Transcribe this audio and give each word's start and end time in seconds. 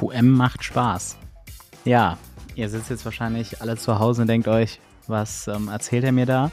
QM 0.00 0.30
macht 0.30 0.64
Spaß. 0.64 1.16
Ja, 1.84 2.16
ihr 2.54 2.68
sitzt 2.68 2.90
jetzt 2.90 3.04
wahrscheinlich 3.04 3.60
alle 3.60 3.76
zu 3.76 3.98
Hause 3.98 4.22
und 4.22 4.28
denkt 4.28 4.48
euch, 4.48 4.80
was 5.06 5.48
ähm, 5.48 5.68
erzählt 5.68 6.04
er 6.04 6.12
mir 6.12 6.26
da? 6.26 6.50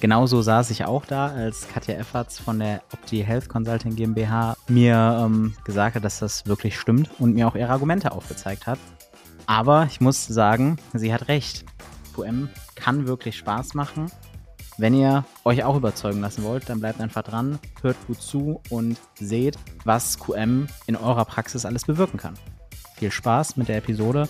Genauso 0.00 0.40
saß 0.40 0.70
ich 0.70 0.84
auch 0.84 1.04
da, 1.04 1.26
als 1.26 1.68
Katja 1.68 1.94
Efferts 1.96 2.38
von 2.38 2.58
der 2.58 2.82
Opti 2.92 3.22
Health 3.22 3.48
Consulting 3.48 3.96
GmbH 3.96 4.56
mir 4.68 5.20
ähm, 5.22 5.54
gesagt 5.64 5.96
hat, 5.96 6.04
dass 6.04 6.20
das 6.20 6.46
wirklich 6.46 6.78
stimmt 6.78 7.10
und 7.18 7.34
mir 7.34 7.48
auch 7.48 7.54
ihre 7.54 7.70
Argumente 7.70 8.12
aufgezeigt 8.12 8.66
hat. 8.66 8.78
Aber 9.46 9.86
ich 9.90 10.00
muss 10.00 10.26
sagen, 10.26 10.78
sie 10.94 11.12
hat 11.12 11.28
recht. 11.28 11.64
QM 12.14 12.48
kann 12.76 13.06
wirklich 13.06 13.36
Spaß 13.36 13.74
machen. 13.74 14.10
Wenn 14.78 14.94
ihr 14.94 15.24
euch 15.44 15.64
auch 15.64 15.76
überzeugen 15.76 16.20
lassen 16.20 16.44
wollt, 16.44 16.70
dann 16.70 16.80
bleibt 16.80 17.00
einfach 17.00 17.22
dran, 17.22 17.58
hört 17.82 17.96
gut 18.06 18.22
zu 18.22 18.62
und 18.70 18.96
seht, 19.18 19.58
was 19.84 20.18
QM 20.18 20.68
in 20.86 20.96
eurer 20.96 21.26
Praxis 21.26 21.66
alles 21.66 21.84
bewirken 21.84 22.16
kann. 22.16 22.34
Viel 23.00 23.10
Spaß 23.10 23.56
mit 23.56 23.68
der 23.68 23.78
Episode. 23.78 24.28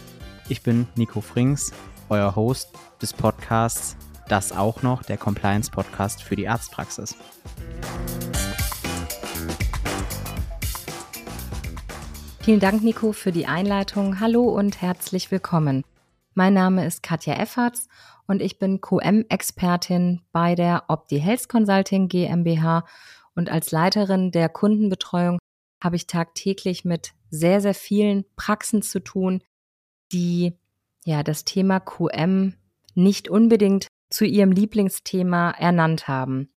Ich 0.48 0.62
bin 0.62 0.86
Nico 0.94 1.20
Frings, 1.20 1.72
euer 2.08 2.36
Host 2.36 2.68
des 3.02 3.12
Podcasts 3.12 3.96
Das 4.28 4.52
auch 4.52 4.84
noch, 4.84 5.02
der 5.02 5.16
Compliance 5.16 5.72
Podcast 5.72 6.22
für 6.22 6.36
die 6.36 6.46
Arztpraxis. 6.46 7.16
Vielen 12.42 12.60
Dank, 12.60 12.84
Nico, 12.84 13.10
für 13.10 13.32
die 13.32 13.46
Einleitung. 13.46 14.20
Hallo 14.20 14.44
und 14.44 14.80
herzlich 14.80 15.32
willkommen. 15.32 15.82
Mein 16.34 16.54
Name 16.54 16.86
ist 16.86 17.02
Katja 17.02 17.34
Efferts 17.34 17.88
und 18.28 18.40
ich 18.40 18.60
bin 18.60 18.80
QM-Expertin 18.80 20.20
bei 20.30 20.54
der 20.54 20.84
Opti 20.86 21.18
Health 21.18 21.48
Consulting 21.48 22.06
GmbH 22.06 22.84
und 23.34 23.50
als 23.50 23.72
Leiterin 23.72 24.30
der 24.30 24.48
Kundenbetreuung 24.48 25.40
habe 25.82 25.96
ich 25.96 26.06
tagtäglich 26.06 26.84
mit 26.84 27.14
sehr, 27.30 27.60
sehr 27.60 27.74
vielen 27.74 28.24
Praxen 28.36 28.82
zu 28.82 29.00
tun, 29.00 29.42
die 30.12 30.58
ja 31.04 31.22
das 31.22 31.44
Thema 31.44 31.80
QM 31.80 32.54
nicht 32.94 33.28
unbedingt 33.28 33.88
zu 34.10 34.24
ihrem 34.24 34.52
Lieblingsthema 34.52 35.52
ernannt 35.52 36.08
haben. 36.08 36.52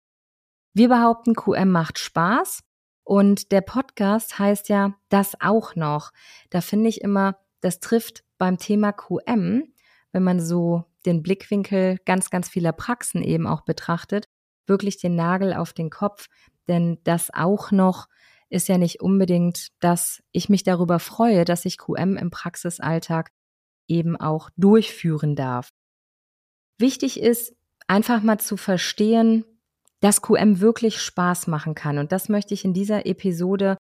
Wir 0.74 0.88
behaupten, 0.88 1.34
QM 1.34 1.70
macht 1.70 1.98
Spaß 1.98 2.62
und 3.04 3.52
der 3.52 3.60
Podcast 3.60 4.38
heißt 4.38 4.68
ja 4.70 4.94
das 5.10 5.38
auch 5.40 5.76
noch. 5.76 6.12
Da 6.50 6.60
finde 6.60 6.88
ich 6.88 7.02
immer, 7.02 7.36
das 7.60 7.80
trifft 7.80 8.24
beim 8.38 8.58
Thema 8.58 8.92
QM, 8.92 9.64
wenn 10.12 10.22
man 10.22 10.40
so 10.40 10.84
den 11.04 11.22
Blickwinkel 11.22 11.98
ganz, 12.06 12.30
ganz 12.30 12.48
vieler 12.48 12.72
Praxen 12.72 13.22
eben 13.22 13.46
auch 13.46 13.62
betrachtet, 13.62 14.28
wirklich 14.66 14.98
den 14.98 15.14
Nagel 15.14 15.52
auf 15.52 15.72
den 15.72 15.90
Kopf, 15.90 16.28
denn 16.68 16.98
das 17.04 17.30
auch 17.34 17.70
noch 17.70 18.08
ist 18.52 18.68
ja 18.68 18.76
nicht 18.76 19.00
unbedingt, 19.00 19.68
dass 19.80 20.22
ich 20.30 20.48
mich 20.48 20.62
darüber 20.62 20.98
freue, 20.98 21.44
dass 21.44 21.64
ich 21.64 21.78
QM 21.78 22.16
im 22.16 22.30
Praxisalltag 22.30 23.30
eben 23.88 24.16
auch 24.16 24.50
durchführen 24.56 25.34
darf. 25.34 25.70
Wichtig 26.78 27.18
ist 27.18 27.54
einfach 27.88 28.22
mal 28.22 28.38
zu 28.38 28.56
verstehen, 28.56 29.44
dass 30.00 30.20
QM 30.20 30.60
wirklich 30.60 31.00
Spaß 31.00 31.46
machen 31.46 31.74
kann. 31.74 31.98
Und 31.98 32.12
das 32.12 32.28
möchte 32.28 32.52
ich 32.52 32.64
in 32.64 32.74
dieser 32.74 33.06
Episode 33.06 33.78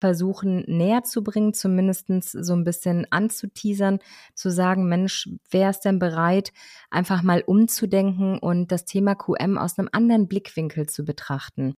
versuchen 0.00 0.64
näher 0.66 1.02
zu 1.02 1.24
bringen, 1.24 1.54
zumindest 1.54 2.08
so 2.32 2.52
ein 2.54 2.64
bisschen 2.64 3.06
anzuteasern, 3.10 3.98
zu 4.34 4.50
sagen, 4.50 4.88
Mensch, 4.88 5.28
wer 5.50 5.70
ist 5.70 5.80
denn 5.80 5.98
bereit, 5.98 6.52
einfach 6.90 7.22
mal 7.22 7.42
umzudenken 7.44 8.38
und 8.38 8.70
das 8.70 8.84
Thema 8.84 9.14
QM 9.14 9.58
aus 9.58 9.78
einem 9.78 9.88
anderen 9.92 10.28
Blickwinkel 10.28 10.88
zu 10.88 11.04
betrachten. 11.04 11.74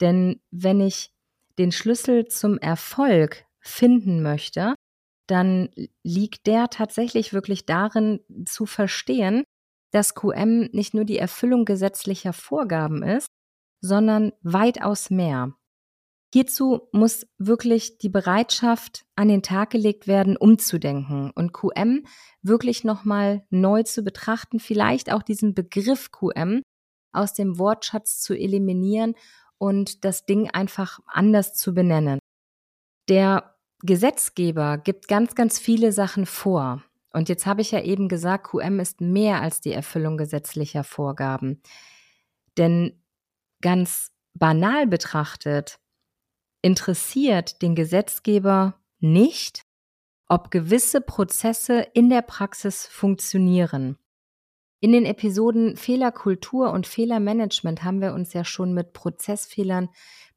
Denn 0.00 0.40
wenn 0.50 0.80
ich 0.80 1.12
den 1.58 1.72
Schlüssel 1.72 2.26
zum 2.26 2.58
Erfolg 2.58 3.44
finden 3.60 4.22
möchte, 4.22 4.74
dann 5.26 5.68
liegt 6.02 6.46
der 6.46 6.68
tatsächlich 6.70 7.32
wirklich 7.32 7.66
darin 7.66 8.20
zu 8.46 8.66
verstehen, 8.66 9.44
dass 9.92 10.14
QM 10.14 10.68
nicht 10.72 10.94
nur 10.94 11.04
die 11.04 11.18
Erfüllung 11.18 11.64
gesetzlicher 11.64 12.32
Vorgaben 12.32 13.02
ist, 13.02 13.28
sondern 13.80 14.32
weitaus 14.42 15.10
mehr. 15.10 15.54
Hierzu 16.32 16.88
muss 16.92 17.26
wirklich 17.38 17.96
die 17.98 18.10
Bereitschaft 18.10 19.06
an 19.16 19.28
den 19.28 19.42
Tag 19.42 19.70
gelegt 19.70 20.06
werden, 20.06 20.36
umzudenken 20.36 21.30
und 21.34 21.54
QM 21.54 22.04
wirklich 22.42 22.84
nochmal 22.84 23.46
neu 23.48 23.82
zu 23.82 24.02
betrachten, 24.02 24.60
vielleicht 24.60 25.10
auch 25.10 25.22
diesen 25.22 25.54
Begriff 25.54 26.10
QM 26.10 26.62
aus 27.12 27.32
dem 27.32 27.58
Wortschatz 27.58 28.20
zu 28.20 28.34
eliminieren 28.34 29.14
und 29.58 30.04
das 30.04 30.24
Ding 30.24 30.50
einfach 30.50 31.00
anders 31.06 31.54
zu 31.54 31.74
benennen. 31.74 32.18
Der 33.08 33.54
Gesetzgeber 33.82 34.78
gibt 34.78 35.08
ganz, 35.08 35.34
ganz 35.34 35.58
viele 35.58 35.92
Sachen 35.92 36.26
vor. 36.26 36.82
Und 37.12 37.28
jetzt 37.28 37.46
habe 37.46 37.60
ich 37.60 37.70
ja 37.70 37.80
eben 37.82 38.08
gesagt, 38.08 38.48
QM 38.48 38.80
ist 38.80 39.00
mehr 39.00 39.40
als 39.40 39.60
die 39.60 39.72
Erfüllung 39.72 40.16
gesetzlicher 40.16 40.84
Vorgaben. 40.84 41.62
Denn 42.56 43.02
ganz 43.60 44.12
banal 44.34 44.86
betrachtet 44.86 45.78
interessiert 46.62 47.62
den 47.62 47.74
Gesetzgeber 47.74 48.74
nicht, 48.98 49.62
ob 50.26 50.50
gewisse 50.50 51.00
Prozesse 51.00 51.80
in 51.94 52.10
der 52.10 52.22
Praxis 52.22 52.86
funktionieren. 52.86 53.96
In 54.80 54.92
den 54.92 55.06
Episoden 55.06 55.76
Fehlerkultur 55.76 56.70
und 56.72 56.86
Fehlermanagement 56.86 57.82
haben 57.82 58.00
wir 58.00 58.14
uns 58.14 58.32
ja 58.32 58.44
schon 58.44 58.74
mit 58.74 58.92
Prozessfehlern 58.92 59.88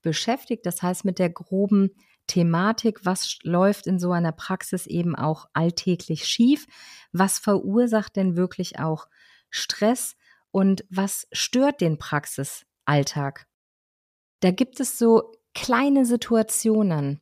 beschäftigt, 0.02 0.66
das 0.66 0.82
heißt 0.82 1.06
mit 1.06 1.20
der 1.20 1.30
groben 1.30 1.92
Thematik, 2.26 3.06
was 3.06 3.38
läuft 3.44 3.86
in 3.88 4.00
so 4.00 4.12
einer 4.12 4.32
Praxis 4.32 4.88
eben 4.88 5.16
auch 5.16 5.46
alltäglich 5.54 6.26
schief, 6.26 6.66
was 7.12 7.38
verursacht 7.38 8.16
denn 8.16 8.36
wirklich 8.36 8.80
auch 8.80 9.08
Stress 9.50 10.16
und 10.50 10.86
was 10.90 11.28
stört 11.32 11.82
den 11.82 11.98
Praxisalltag. 11.98 13.48
Da 14.40 14.52
gibt 14.52 14.80
es 14.80 14.98
so 14.98 15.34
kleine 15.54 16.06
Situationen. 16.06 17.22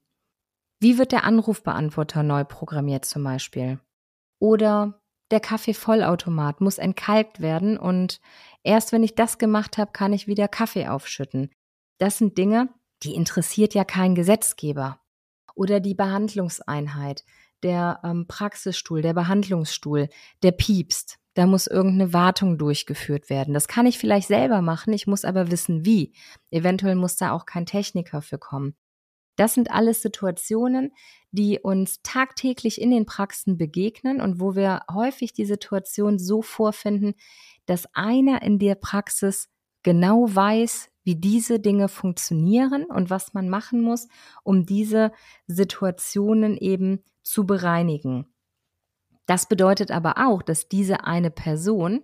Wie 0.80 0.98
wird 0.98 1.12
der 1.12 1.26
Anrufbeantworter 1.26 2.24
neu 2.24 2.46
programmiert 2.46 3.04
zum 3.04 3.24
Beispiel? 3.24 3.80
Oder 4.40 4.99
der 5.32 5.40
Kaffeevollautomat 5.40 6.62
muss 6.62 6.78
entkalkt 6.78 7.40
werden 7.42 7.78
und 7.78 8.20
erst 8.64 8.92
wenn 8.92 9.04
ich 9.04 9.16
das 9.16 9.38
gemacht 9.38 9.78
habe, 9.78 9.92
kann 9.92 10.14
ich 10.14 10.28
wieder 10.28 10.48
Kaffee 10.48 10.88
aufschütten. 10.88 11.52
Das 11.98 12.18
sind 12.18 12.38
Dinge, 12.38 12.70
die 13.04 13.14
interessiert 13.14 13.74
ja 13.74 13.84
kein 13.84 14.16
Gesetzgeber. 14.16 15.00
Oder 15.56 15.80
die 15.80 15.96
Behandlungseinheit, 15.96 17.26
der 17.64 18.00
ähm, 18.04 18.28
Praxisstuhl, 18.28 19.02
der 19.02 19.14
Behandlungsstuhl, 19.14 20.10
der 20.42 20.52
piepst. 20.52 21.18
Da 21.34 21.46
muss 21.46 21.68
irgendeine 21.68 22.14
Wartung 22.14 22.58
durchgeführt 22.58 23.30
werden. 23.30 23.54
Das 23.54 23.68
kann 23.68 23.86
ich 23.86 24.00
vielleicht 24.00 24.28
selber 24.28 24.62
machen, 24.62 24.94
ich 24.94 25.08
muss 25.08 25.26
aber 25.26 25.52
wissen, 25.52 25.86
wie. 25.86 26.14
Eventuell 26.50 26.96
muss 26.96 27.18
da 27.18 27.32
auch 27.32 27.46
kein 27.46 27.66
Techniker 27.66 28.22
für 28.22 28.38
kommen. 28.38 28.76
Das 29.40 29.54
sind 29.54 29.72
alles 29.72 30.02
Situationen, 30.02 30.92
die 31.32 31.60
uns 31.60 32.02
tagtäglich 32.04 32.82
in 32.82 32.92
den 32.92 33.06
Praxen 33.06 33.58
begegnen 33.58 34.20
und 34.20 34.42
wo 34.42 34.54
wir 34.54 34.82
häufig 34.92 35.32
die 35.32 35.46
Situation 35.46 36.20
so 36.20 36.42
vorfinden, 36.42 37.14
dass 37.66 37.88
einer 37.94 38.42
in 38.42 38.60
der 38.60 38.76
Praxis 38.76 39.48
genau 39.82 40.26
weiß, 40.28 40.90
wie 41.06 41.16
diese 41.16 41.62
Dinge 41.62 41.88
funktionieren 41.88 42.84
und 42.84 43.10
was 43.10 43.34
man 43.34 43.48
machen 43.48 43.80
muss, 43.80 44.10
um 44.44 44.66
diese 44.66 45.14
Situationen 45.48 46.58
eben 46.58 47.02
zu 47.24 47.46
bereinigen. 47.46 48.26
Das 49.26 49.48
bedeutet 49.48 49.90
aber 49.90 50.16
auch, 50.18 50.42
dass 50.42 50.68
diese 50.68 51.06
eine 51.06 51.32
Person 51.32 52.04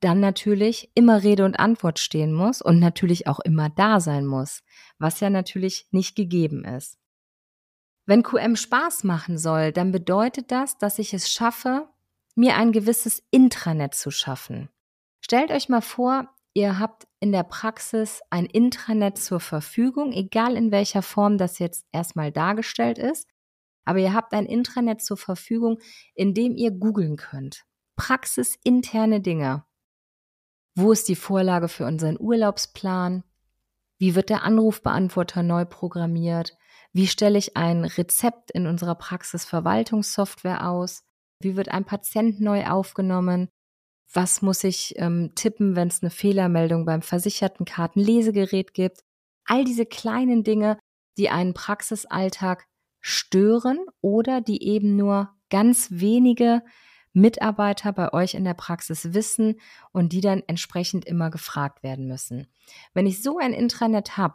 dann 0.00 0.20
natürlich 0.20 0.90
immer 0.94 1.22
Rede 1.22 1.44
und 1.44 1.58
Antwort 1.58 1.98
stehen 1.98 2.32
muss 2.32 2.60
und 2.60 2.78
natürlich 2.78 3.26
auch 3.26 3.40
immer 3.40 3.70
da 3.70 4.00
sein 4.00 4.26
muss, 4.26 4.62
was 4.98 5.20
ja 5.20 5.30
natürlich 5.30 5.88
nicht 5.90 6.16
gegeben 6.16 6.64
ist. 6.64 6.98
Wenn 8.04 8.22
QM 8.22 8.56
Spaß 8.56 9.04
machen 9.04 9.36
soll, 9.36 9.72
dann 9.72 9.90
bedeutet 9.90 10.52
das, 10.52 10.78
dass 10.78 10.98
ich 10.98 11.12
es 11.12 11.30
schaffe, 11.30 11.88
mir 12.36 12.56
ein 12.56 12.70
gewisses 12.72 13.22
Intranet 13.30 13.94
zu 13.94 14.10
schaffen. 14.10 14.68
Stellt 15.20 15.50
euch 15.50 15.68
mal 15.68 15.80
vor, 15.80 16.28
ihr 16.54 16.78
habt 16.78 17.08
in 17.18 17.32
der 17.32 17.42
Praxis 17.42 18.20
ein 18.30 18.46
Intranet 18.46 19.18
zur 19.18 19.40
Verfügung, 19.40 20.12
egal 20.12 20.56
in 20.56 20.70
welcher 20.70 21.02
Form 21.02 21.38
das 21.38 21.58
jetzt 21.58 21.84
erstmal 21.90 22.30
dargestellt 22.30 22.98
ist, 22.98 23.28
aber 23.84 23.98
ihr 23.98 24.12
habt 24.12 24.34
ein 24.34 24.46
Intranet 24.46 25.00
zur 25.02 25.16
Verfügung, 25.16 25.78
in 26.14 26.34
dem 26.34 26.54
ihr 26.54 26.70
googeln 26.70 27.16
könnt. 27.16 27.64
Praxisinterne 27.96 29.20
Dinge. 29.20 29.64
Wo 30.78 30.92
ist 30.92 31.08
die 31.08 31.16
Vorlage 31.16 31.68
für 31.68 31.86
unseren 31.86 32.20
Urlaubsplan? 32.20 33.24
Wie 33.96 34.14
wird 34.14 34.28
der 34.28 34.42
Anrufbeantworter 34.42 35.42
neu 35.42 35.64
programmiert? 35.64 36.58
Wie 36.92 37.06
stelle 37.06 37.38
ich 37.38 37.56
ein 37.56 37.86
Rezept 37.86 38.50
in 38.50 38.66
unserer 38.66 38.94
Praxisverwaltungssoftware 38.94 40.68
aus? 40.68 41.02
Wie 41.40 41.56
wird 41.56 41.70
ein 41.70 41.86
Patient 41.86 42.42
neu 42.42 42.66
aufgenommen? 42.66 43.48
Was 44.12 44.42
muss 44.42 44.64
ich 44.64 44.92
ähm, 44.98 45.32
tippen, 45.34 45.76
wenn 45.76 45.88
es 45.88 46.02
eine 46.02 46.10
Fehlermeldung 46.10 46.84
beim 46.84 47.00
versicherten 47.00 47.64
Kartenlesegerät 47.64 48.74
gibt? 48.74 49.00
All 49.46 49.64
diese 49.64 49.86
kleinen 49.86 50.44
Dinge, 50.44 50.78
die 51.16 51.30
einen 51.30 51.54
Praxisalltag 51.54 52.66
stören 53.00 53.78
oder 54.02 54.42
die 54.42 54.62
eben 54.62 54.94
nur 54.96 55.30
ganz 55.48 55.88
wenige 55.90 56.60
Mitarbeiter 57.16 57.92
bei 57.92 58.12
euch 58.12 58.34
in 58.34 58.44
der 58.44 58.54
Praxis 58.54 59.14
wissen 59.14 59.58
und 59.90 60.12
die 60.12 60.20
dann 60.20 60.42
entsprechend 60.46 61.06
immer 61.06 61.30
gefragt 61.30 61.82
werden 61.82 62.06
müssen. 62.06 62.46
Wenn 62.92 63.06
ich 63.06 63.22
so 63.22 63.38
ein 63.38 63.54
Intranet 63.54 64.18
habe, 64.18 64.34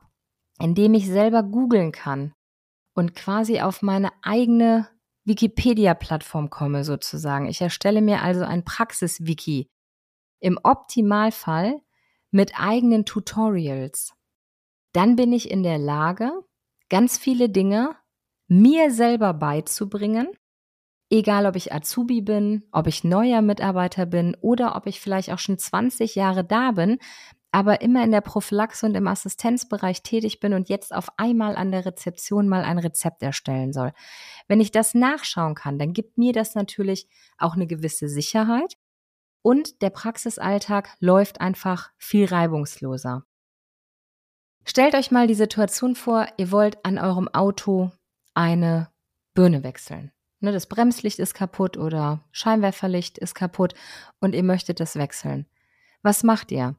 in 0.60 0.74
dem 0.74 0.94
ich 0.96 1.08
selber 1.08 1.44
googeln 1.44 1.92
kann 1.92 2.34
und 2.94 3.16
quasi 3.16 3.62
auf 3.62 3.82
meine 3.82 4.12
eigene 4.24 4.90
Wikipedia-Plattform 5.26 6.50
komme 6.50 6.84
sozusagen. 6.84 7.48
Ich 7.48 7.62
erstelle 7.62 8.02
mir 8.02 8.24
also 8.24 8.44
ein 8.44 8.66
Praxis-Wiki. 8.66 9.70
Im 10.40 10.60
Optimalfall 10.64 11.82
mit 12.32 12.54
eigenen 12.60 13.06
Tutorials. 13.06 14.14
Dann 14.94 15.16
bin 15.16 15.32
ich 15.34 15.52
in 15.52 15.62
der 15.62 15.78
Lage, 15.78 16.32
ganz 16.90 17.20
viele 17.20 17.50
Dinge 17.50 17.96
mir 18.48 18.92
selber 18.92 19.34
beizubringen, 19.34 20.28
egal 21.12 21.46
ob 21.46 21.56
ich 21.56 21.74
Azubi 21.74 22.22
bin, 22.22 22.64
ob 22.72 22.88
ich 22.88 23.04
neuer 23.04 23.42
Mitarbeiter 23.42 24.06
bin 24.06 24.36
oder 24.42 24.76
ob 24.76 24.88
ich 24.88 25.00
vielleicht 25.00 25.32
auch 25.32 25.40
schon 25.40 25.58
20 25.58 26.16
Jahre 26.16 26.44
da 26.44 26.72
bin, 26.72 26.98
aber 27.52 27.82
immer 27.82 28.04
in 28.04 28.12
der 28.12 28.22
Prophylaxe 28.22 28.86
und 28.86 28.96
im 28.96 29.08
Assistenzbereich 29.08 30.04
tätig 30.04 30.40
bin 30.40 30.54
und 30.54 30.70
jetzt 30.70 30.96
auf 30.96 31.10
einmal 31.18 31.58
an 31.58 31.72
der 31.72 31.86
Rezeption 31.86 32.48
mal 32.48 32.64
ein 32.64 32.80
Rezept 32.80 33.22
erstellen 33.22 33.74
soll. 33.74 33.92
Wenn 34.48 34.62
ich 34.62 34.72
das 34.72 34.94
nachschauen 34.94 35.54
kann, 35.54 35.78
dann 35.78 35.92
gibt 35.92 36.18
mir 36.18 36.32
das 36.32 36.56
natürlich 36.56 37.08
auch 37.38 37.56
eine 37.56 37.68
gewisse 37.68 38.08
Sicherheit 38.08 38.78
und 39.42 39.82
der 39.82 39.90
Praxisalltag 39.90 40.96
läuft 41.00 41.42
einfach 41.42 41.92
viel 41.98 42.26
reibungsloser. 42.26 43.26
Stellt 44.64 44.96
euch 44.96 45.12
mal 45.12 45.28
die 45.28 45.34
Situation 45.34 45.96
vor, 45.96 46.28
ihr 46.38 46.52
wollt 46.52 46.86
an 46.86 47.00
eurem 47.00 47.28
Auto 47.28 47.92
eine 48.34 48.90
Birne 49.34 49.64
wechseln. 49.64 50.12
Ne, 50.42 50.52
das 50.52 50.66
Bremslicht 50.66 51.20
ist 51.20 51.36
kaputt 51.36 51.78
oder 51.78 52.26
Scheinwerferlicht 52.32 53.20
ist 53.20 53.36
kaputt 53.36 53.76
und 54.20 54.34
ihr 54.34 54.44
möchtet 54.44 54.80
das 54.80 54.96
wechseln. 54.96 55.46
Was 56.02 56.24
macht 56.24 56.52
ihr? 56.52 56.76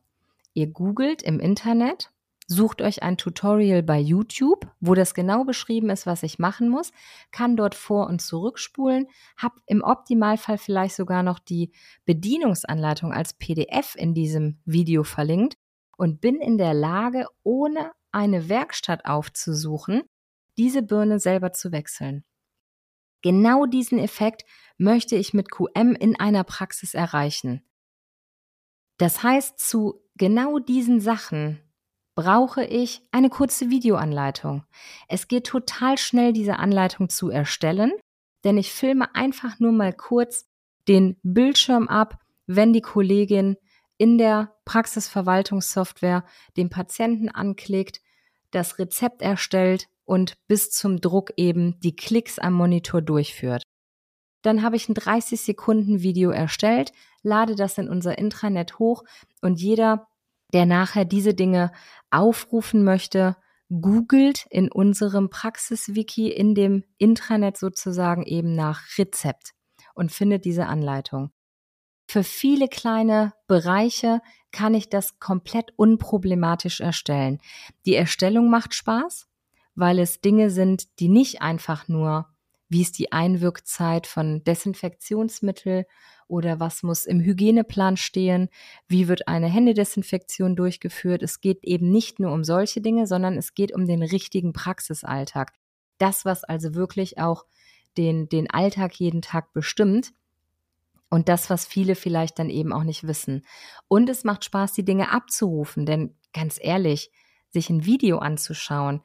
Ihr 0.52 0.66
googelt 0.66 1.22
im 1.22 1.38
Internet, 1.38 2.10
sucht 2.48 2.82
euch 2.82 3.04
ein 3.04 3.16
Tutorial 3.16 3.84
bei 3.84 4.00
YouTube, 4.00 4.66
wo 4.80 4.94
das 4.94 5.14
genau 5.14 5.44
beschrieben 5.44 5.90
ist, 5.90 6.06
was 6.06 6.24
ich 6.24 6.40
machen 6.40 6.68
muss, 6.68 6.90
kann 7.30 7.56
dort 7.56 7.76
vor- 7.76 8.08
und 8.08 8.20
zurückspulen, 8.20 9.06
habe 9.36 9.54
im 9.66 9.82
Optimalfall 9.84 10.58
vielleicht 10.58 10.96
sogar 10.96 11.22
noch 11.22 11.38
die 11.38 11.70
Bedienungsanleitung 12.04 13.12
als 13.12 13.32
PDF 13.32 13.94
in 13.94 14.12
diesem 14.12 14.58
Video 14.64 15.04
verlinkt 15.04 15.54
und 15.96 16.20
bin 16.20 16.40
in 16.40 16.58
der 16.58 16.74
Lage, 16.74 17.26
ohne 17.44 17.92
eine 18.10 18.48
Werkstatt 18.48 19.04
aufzusuchen, 19.04 20.02
diese 20.58 20.82
Birne 20.82 21.20
selber 21.20 21.52
zu 21.52 21.70
wechseln. 21.70 22.24
Genau 23.22 23.66
diesen 23.66 23.98
Effekt 23.98 24.44
möchte 24.76 25.16
ich 25.16 25.32
mit 25.32 25.50
QM 25.50 25.94
in 25.94 26.18
einer 26.18 26.44
Praxis 26.44 26.94
erreichen. 26.94 27.62
Das 28.98 29.22
heißt, 29.22 29.58
zu 29.58 30.00
genau 30.16 30.58
diesen 30.58 31.00
Sachen 31.00 31.60
brauche 32.14 32.64
ich 32.64 33.02
eine 33.10 33.30
kurze 33.30 33.70
Videoanleitung. 33.70 34.64
Es 35.08 35.28
geht 35.28 35.46
total 35.46 35.96
schnell, 35.98 36.32
diese 36.32 36.58
Anleitung 36.58 37.08
zu 37.08 37.30
erstellen, 37.30 37.92
denn 38.44 38.58
ich 38.58 38.72
filme 38.72 39.14
einfach 39.14 39.58
nur 39.60 39.72
mal 39.72 39.92
kurz 39.92 40.46
den 40.88 41.16
Bildschirm 41.22 41.88
ab, 41.88 42.18
wenn 42.46 42.72
die 42.72 42.82
Kollegin 42.82 43.56
in 43.98 44.18
der 44.18 44.54
Praxisverwaltungssoftware 44.64 46.24
den 46.56 46.70
Patienten 46.70 47.28
anklickt, 47.28 48.00
das 48.50 48.78
Rezept 48.78 49.22
erstellt 49.22 49.88
und 50.04 50.34
bis 50.46 50.70
zum 50.70 51.00
Druck 51.00 51.32
eben 51.36 51.78
die 51.80 51.96
Klicks 51.96 52.38
am 52.38 52.54
Monitor 52.54 53.02
durchführt. 53.02 53.62
Dann 54.42 54.62
habe 54.62 54.76
ich 54.76 54.88
ein 54.88 54.94
30 54.94 55.40
Sekunden 55.40 56.02
Video 56.02 56.30
erstellt, 56.30 56.92
lade 57.22 57.54
das 57.54 57.78
in 57.78 57.88
unser 57.88 58.18
Intranet 58.18 58.78
hoch 58.78 59.04
und 59.40 59.60
jeder, 59.60 60.08
der 60.52 60.66
nachher 60.66 61.04
diese 61.04 61.34
Dinge 61.34 61.72
aufrufen 62.10 62.84
möchte, 62.84 63.36
googelt 63.80 64.46
in 64.50 64.70
unserem 64.70 65.30
Praxiswiki 65.30 66.28
in 66.28 66.54
dem 66.54 66.84
Intranet 66.98 67.56
sozusagen 67.56 68.24
eben 68.24 68.54
nach 68.54 68.82
Rezept 68.98 69.52
und 69.94 70.12
findet 70.12 70.44
diese 70.44 70.66
Anleitung. 70.66 71.30
Für 72.08 72.24
viele 72.24 72.68
kleine 72.68 73.32
Bereiche 73.46 74.20
kann 74.50 74.74
ich 74.74 74.90
das 74.90 75.18
komplett 75.18 75.72
unproblematisch 75.76 76.80
erstellen. 76.80 77.40
Die 77.86 77.94
Erstellung 77.94 78.50
macht 78.50 78.74
Spaß, 78.74 79.26
weil 79.74 79.98
es 79.98 80.20
Dinge 80.20 80.50
sind, 80.50 80.98
die 81.00 81.08
nicht 81.08 81.42
einfach 81.42 81.88
nur, 81.88 82.26
wie 82.68 82.82
ist 82.82 82.98
die 82.98 83.12
Einwirkzeit 83.12 84.06
von 84.06 84.42
Desinfektionsmittel 84.44 85.86
oder 86.26 86.60
was 86.60 86.82
muss 86.82 87.04
im 87.04 87.20
Hygieneplan 87.20 87.98
stehen, 87.98 88.48
wie 88.88 89.08
wird 89.08 89.28
eine 89.28 89.48
Händedesinfektion 89.48 90.56
durchgeführt. 90.56 91.22
Es 91.22 91.40
geht 91.40 91.64
eben 91.64 91.90
nicht 91.90 92.18
nur 92.18 92.32
um 92.32 92.44
solche 92.44 92.80
Dinge, 92.80 93.06
sondern 93.06 93.36
es 93.36 93.54
geht 93.54 93.74
um 93.74 93.86
den 93.86 94.02
richtigen 94.02 94.54
Praxisalltag. 94.54 95.52
Das, 95.98 96.24
was 96.24 96.44
also 96.44 96.74
wirklich 96.74 97.18
auch 97.18 97.44
den, 97.98 98.28
den 98.28 98.50
Alltag 98.50 98.94
jeden 98.94 99.20
Tag 99.20 99.52
bestimmt. 99.52 100.12
Und 101.10 101.28
das, 101.28 101.50
was 101.50 101.66
viele 101.66 101.94
vielleicht 101.94 102.38
dann 102.38 102.48
eben 102.48 102.72
auch 102.72 102.84
nicht 102.84 103.06
wissen. 103.06 103.44
Und 103.86 104.08
es 104.08 104.24
macht 104.24 104.44
Spaß, 104.46 104.72
die 104.72 104.84
Dinge 104.84 105.12
abzurufen, 105.12 105.84
denn 105.84 106.16
ganz 106.32 106.58
ehrlich, 106.58 107.10
sich 107.50 107.68
ein 107.68 107.84
Video 107.84 108.18
anzuschauen, 108.18 109.02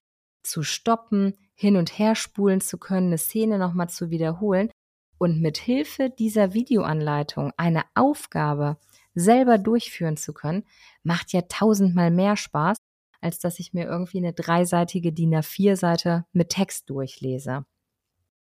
zu 0.48 0.64
stoppen, 0.64 1.34
hin 1.54 1.76
und 1.76 1.98
her 1.98 2.16
spulen 2.16 2.62
zu 2.62 2.78
können, 2.78 3.08
eine 3.08 3.18
Szene 3.18 3.58
nochmal 3.58 3.90
zu 3.90 4.10
wiederholen 4.10 4.70
und 5.18 5.42
mit 5.42 5.58
Hilfe 5.58 6.10
dieser 6.10 6.54
Videoanleitung 6.54 7.52
eine 7.58 7.84
Aufgabe 7.96 8.78
selber 9.16 9.58
durchführen 9.58 10.18
zu 10.18 10.34
können, 10.34 10.64
macht 11.04 11.34
ja 11.34 11.42
tausendmal 11.42 12.12
mehr 12.12 12.38
Spaß, 12.38 12.78
als 13.20 13.40
dass 13.40 13.60
ich 13.60 13.74
mir 13.74 13.86
irgendwie 13.86 14.20
eine 14.20 14.34
dreiseitige 14.34 15.12
DIN 15.12 15.36
A4-Seite 15.36 16.26
mit 16.34 16.50
Text 16.50 16.90
durchlese. 16.90 17.66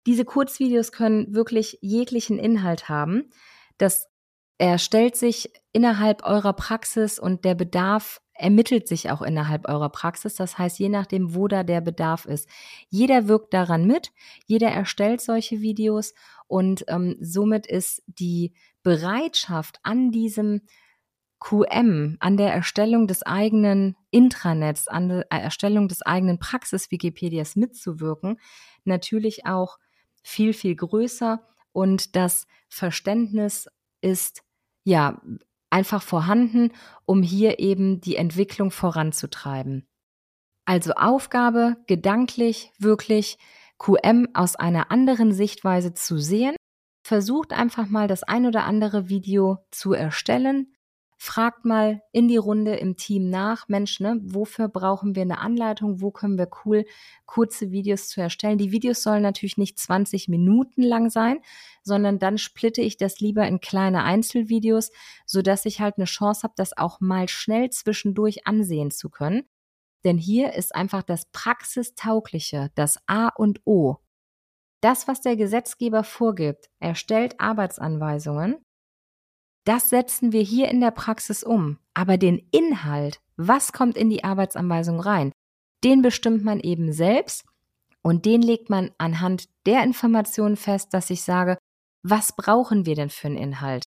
Diese 0.06 0.26
Kurzvideos 0.26 0.92
können 0.92 1.34
wirklich 1.34 1.80
jeglichen 1.82 2.40
Inhalt 2.40 2.90
haben. 2.90 3.30
Das 3.78 4.08
erstellt 4.58 5.16
sich 5.16 5.52
innerhalb 5.72 6.24
eurer 6.24 6.54
Praxis 6.54 7.20
und 7.20 7.44
der 7.44 7.56
Bedarf 7.56 8.22
ermittelt 8.44 8.90
sich 8.90 9.10
auch 9.10 9.22
innerhalb 9.22 9.70
eurer 9.70 9.90
Praxis. 9.90 10.36
Das 10.36 10.58
heißt, 10.58 10.78
je 10.78 10.90
nachdem, 10.90 11.34
wo 11.34 11.48
da 11.48 11.64
der 11.64 11.80
Bedarf 11.80 12.26
ist. 12.26 12.50
Jeder 12.90 13.30
wirkt 13.30 13.54
daran 13.54 13.88
mit, 13.88 14.12
jeder 14.46 14.68
erstellt 14.68 15.22
solche 15.22 15.62
Videos 15.62 16.14
und 16.48 16.84
ähm, 16.90 17.16
somit 17.22 17.66
ist 17.66 18.04
die 18.06 18.54
Bereitschaft 18.84 19.80
an 19.84 20.12
diesem 20.12 20.62
QM, 21.40 22.18
an 22.20 22.38
der 22.38 22.54
Erstellung 22.54 23.08
des 23.08 23.24
eigenen 23.24 23.96
Intranets, 24.12 24.90
an 24.90 25.10
der 25.10 25.32
Erstellung 25.32 25.88
des 25.88 26.02
eigenen 26.02 26.38
Praxis-Wikipedias 26.38 27.56
mitzuwirken, 27.56 28.40
natürlich 28.84 29.46
auch 29.46 29.78
viel, 30.22 30.54
viel 30.54 30.76
größer 30.76 31.42
und 31.72 32.18
das 32.18 32.46
Verständnis 32.68 33.70
ist 34.02 34.44
ja 34.84 35.22
einfach 35.74 36.02
vorhanden, 36.02 36.72
um 37.06 37.24
hier 37.24 37.60
eben 37.60 38.00
die 38.00 38.16
Entwicklung 38.16 38.72
voranzutreiben. 38.72 39.88
Also 40.66 40.94
Aufgabe, 40.94 41.76
gedanklich 41.88 42.72
wirklich 42.80 43.38
QM 43.80 44.30
aus 44.34 44.56
einer 44.56 44.92
anderen 44.92 45.34
Sichtweise 45.34 45.94
zu 45.94 46.18
sehen. 46.18 46.56
Versucht 47.06 47.52
einfach 47.52 47.90
mal 47.90 48.08
das 48.08 48.24
ein 48.24 48.46
oder 48.46 48.64
andere 48.64 49.10
Video 49.10 49.58
zu 49.72 49.92
erstellen, 49.92 50.74
fragt 51.24 51.64
mal 51.64 52.02
in 52.12 52.28
die 52.28 52.36
Runde 52.36 52.76
im 52.76 52.98
Team 52.98 53.30
nach, 53.30 53.70
Mensch, 53.70 54.02
ne, 54.02 54.20
wofür 54.24 54.68
brauchen 54.68 55.16
wir 55.16 55.22
eine 55.22 55.38
Anleitung, 55.40 56.02
wo 56.02 56.12
können 56.12 56.38
wir 56.38 56.50
cool 56.66 56.84
kurze 57.26 57.72
Videos 57.72 58.10
zu 58.10 58.20
erstellen. 58.20 58.58
Die 58.58 58.74
Videos 58.74 59.04
sollen 59.04 59.24
natürlich 59.24 59.56
nicht 59.56 59.80
20 59.80 60.28
Minuten 60.28 60.82
lang 60.82 61.10
sein, 61.10 61.40
sondern 61.82 62.20
dann 62.20 62.38
splitte 62.38 62.82
ich 62.82 62.98
das 62.98 63.22
lieber 63.22 63.48
in 63.48 63.62
kleine 63.62 64.04
Einzelvideos, 64.04 64.92
so 65.26 65.42
dass 65.42 65.66
ich 65.66 65.80
halt 65.80 65.96
eine 65.96 66.08
Chance 66.08 66.44
habe, 66.44 66.56
das 66.58 66.76
auch 66.76 67.00
mal 67.00 67.30
schnell 67.30 67.70
zwischendurch 67.70 68.46
ansehen 68.46 68.92
zu 68.92 69.10
können. 69.10 69.44
Denn 70.04 70.18
hier 70.18 70.52
ist 70.52 70.76
einfach 70.76 71.04
das 71.04 71.28
Praxistaugliche, 71.32 72.72
das 72.76 73.00
A 73.08 73.30
und 73.30 73.62
O. 73.64 73.96
Das, 74.82 75.08
was 75.08 75.22
der 75.22 75.38
Gesetzgeber 75.38 76.04
vorgibt, 76.04 76.70
erstellt 76.82 77.40
Arbeitsanweisungen, 77.40 78.58
das 79.66 79.90
setzen 79.90 80.32
wir 80.32 80.42
hier 80.42 80.70
in 80.70 80.82
der 80.82 80.92
Praxis 80.92 81.44
um. 81.44 81.80
Aber 81.94 82.18
den 82.18 82.48
Inhalt, 82.52 83.20
was 83.38 83.72
kommt 83.72 83.98
in 83.98 84.10
die 84.10 84.24
Arbeitsanweisung 84.24 85.00
rein, 85.00 85.32
den 85.84 86.02
bestimmt 86.02 86.44
man 86.44 86.60
eben 86.60 86.94
selbst 86.94 87.46
und 88.02 88.26
den 88.26 88.42
legt 88.42 88.70
man 88.70 88.92
anhand 88.98 89.48
der 89.66 89.84
Informationen 89.84 90.58
fest, 90.58 90.94
dass 90.94 91.10
ich 91.10 91.24
sage, 91.24 91.58
was 92.04 92.36
brauchen 92.36 92.86
wir 92.86 92.96
denn 92.96 93.10
für 93.10 93.28
einen 93.28 93.38
Inhalt? 93.38 93.86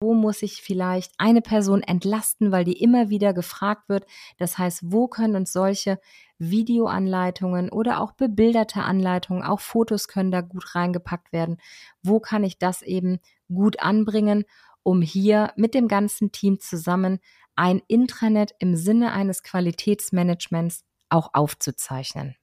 Wo 0.00 0.14
muss 0.14 0.42
ich 0.42 0.62
vielleicht 0.62 1.10
eine 1.18 1.42
Person 1.42 1.82
entlasten, 1.82 2.52
weil 2.52 2.62
die 2.62 2.80
immer 2.80 3.08
wieder 3.08 3.34
gefragt 3.34 3.88
wird? 3.88 4.06
Das 4.36 4.56
heißt, 4.56 4.92
wo 4.92 5.08
können 5.08 5.34
uns 5.34 5.52
solche 5.52 5.98
Videoanleitungen 6.38 7.68
oder 7.68 8.00
auch 8.00 8.12
bebilderte 8.12 8.82
Anleitungen, 8.82 9.42
auch 9.42 9.58
Fotos 9.58 10.06
können 10.06 10.30
da 10.30 10.40
gut 10.40 10.76
reingepackt 10.76 11.32
werden? 11.32 11.56
Wo 12.00 12.20
kann 12.20 12.44
ich 12.44 12.58
das 12.58 12.82
eben 12.82 13.18
gut 13.52 13.80
anbringen, 13.80 14.44
um 14.88 15.02
hier 15.02 15.52
mit 15.54 15.74
dem 15.74 15.86
ganzen 15.86 16.32
Team 16.32 16.60
zusammen 16.60 17.18
ein 17.56 17.82
Intranet 17.88 18.54
im 18.58 18.74
Sinne 18.74 19.12
eines 19.12 19.42
Qualitätsmanagements 19.42 20.82
auch 21.10 21.34
aufzuzeichnen? 21.34 22.36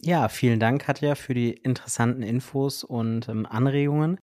Ja, 0.00 0.28
vielen 0.28 0.60
Dank, 0.60 0.82
Katja, 0.82 1.16
für 1.16 1.34
die 1.34 1.50
interessanten 1.50 2.22
Infos 2.22 2.84
und 2.84 3.28
ähm, 3.28 3.46
Anregungen. 3.46 4.20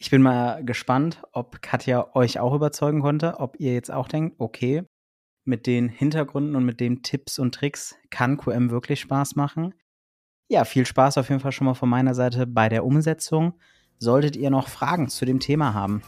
Ich 0.00 0.10
bin 0.10 0.20
mal 0.20 0.64
gespannt, 0.64 1.22
ob 1.30 1.62
Katja 1.62 2.12
euch 2.16 2.40
auch 2.40 2.52
überzeugen 2.52 3.00
konnte, 3.00 3.38
ob 3.38 3.60
ihr 3.60 3.72
jetzt 3.72 3.92
auch 3.92 4.08
denkt, 4.08 4.40
okay, 4.40 4.82
mit 5.44 5.68
den 5.68 5.88
Hintergründen 5.88 6.56
und 6.56 6.64
mit 6.64 6.80
den 6.80 7.04
Tipps 7.04 7.38
und 7.38 7.54
Tricks 7.54 7.94
kann 8.10 8.38
QM 8.38 8.70
wirklich 8.70 8.98
Spaß 8.98 9.36
machen. 9.36 9.72
Ja, 10.50 10.64
viel 10.64 10.84
Spaß 10.84 11.18
auf 11.18 11.28
jeden 11.28 11.40
Fall 11.40 11.52
schon 11.52 11.66
mal 11.66 11.74
von 11.74 11.88
meiner 11.88 12.16
Seite 12.16 12.44
bei 12.48 12.68
der 12.68 12.84
Umsetzung. 12.84 13.54
Solltet 13.98 14.36
ihr 14.36 14.50
noch 14.50 14.68
Fragen 14.68 15.08
zu 15.08 15.24
dem 15.24 15.40
Thema 15.40 15.74
haben, 15.74 16.02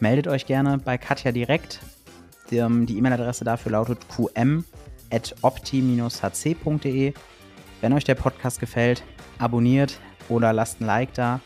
meldet 0.00 0.28
euch 0.28 0.46
gerne 0.46 0.78
bei 0.78 0.96
Katja 0.98 1.32
direkt. 1.32 1.80
Die 2.50 2.58
ähm, 2.58 2.86
E-Mail-Adresse 2.88 3.44
dafür 3.44 3.72
lautet 3.72 3.98
qm.opti-hc.de. 4.08 4.64
Wenn 7.80 7.92
euch 7.92 8.04
der 8.04 8.14
Podcast 8.14 8.60
gefällt, 8.60 9.02
abonniert 9.38 10.00
oder 10.28 10.52
lasst 10.52 10.80
ein 10.80 10.86
Like 10.86 11.12
da 11.14 11.40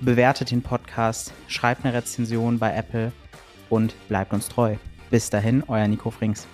bewertet 0.00 0.50
den 0.50 0.62
Podcast, 0.62 1.32
schreibt 1.46 1.84
eine 1.84 1.94
Rezension 1.94 2.58
bei 2.58 2.74
Apple 2.74 3.12
und 3.68 3.94
bleibt 4.08 4.32
uns 4.32 4.48
treu. 4.48 4.76
Bis 5.10 5.30
dahin, 5.30 5.62
euer 5.68 5.86
Nico 5.88 6.10
Frings. 6.10 6.46